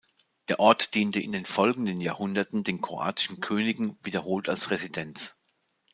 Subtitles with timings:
[0.49, 5.35] Der Ort diente in den folgenden Jahrhunderten den kroatischen Königen wiederholt als Residenz.